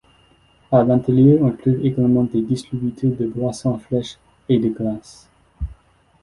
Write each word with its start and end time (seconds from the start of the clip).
À 0.71 0.81
l'intérieur 0.83 1.43
on 1.43 1.51
trouve 1.51 1.79
également 1.85 2.23
des 2.23 2.41
distributeurs 2.41 3.11
de 3.15 3.27
boissons 3.27 3.77
fraîches 3.77 4.17
et 4.49 4.57
de 4.57 4.69
glaces. 4.69 5.29